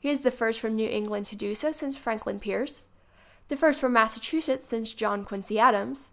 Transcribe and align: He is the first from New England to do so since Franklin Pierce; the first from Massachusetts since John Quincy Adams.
He 0.00 0.08
is 0.08 0.22
the 0.22 0.30
first 0.30 0.60
from 0.60 0.76
New 0.76 0.88
England 0.88 1.26
to 1.26 1.36
do 1.36 1.54
so 1.54 1.72
since 1.72 1.98
Franklin 1.98 2.40
Pierce; 2.40 2.86
the 3.48 3.56
first 3.58 3.80
from 3.80 3.92
Massachusetts 3.92 4.64
since 4.64 4.94
John 4.94 5.26
Quincy 5.26 5.58
Adams. 5.58 6.10